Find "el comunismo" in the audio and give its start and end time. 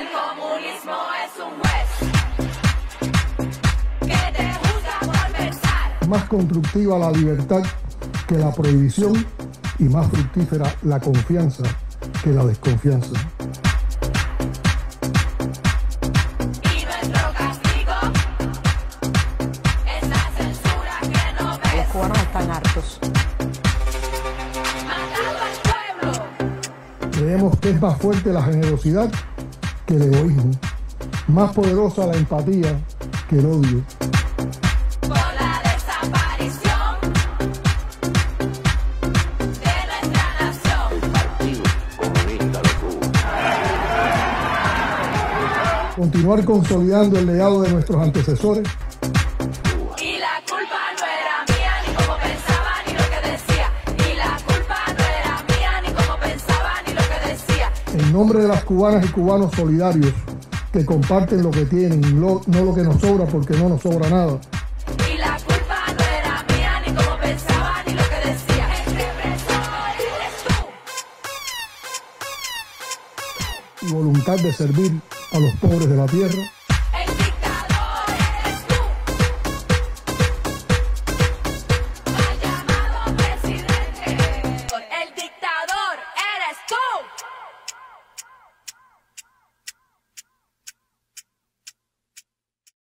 0.00-0.96